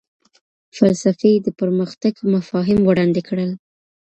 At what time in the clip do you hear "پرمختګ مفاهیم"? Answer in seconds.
1.59-2.79